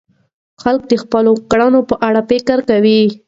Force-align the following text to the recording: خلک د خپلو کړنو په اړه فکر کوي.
خلک 0.61 0.81
د 0.89 0.93
خپلو 1.03 1.31
کړنو 1.51 1.79
په 1.89 1.95
اړه 2.07 2.21
فکر 2.29 2.57
کوي. 2.69 3.01